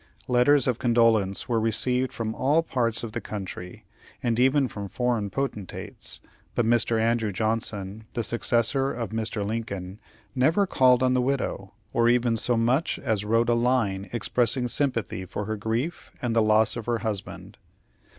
[0.27, 3.85] Letters of condolence were received from all parts of the country,
[4.23, 6.21] and even from foreign potentates,
[6.55, 6.99] but Mr.
[6.99, 9.45] Andrew Johnson, the successor of Mr.
[9.45, 9.99] Lincoln,
[10.33, 15.23] never called on the widow, or even so much as wrote a line expressing sympathy
[15.23, 17.59] for her grief and the loss of her husband.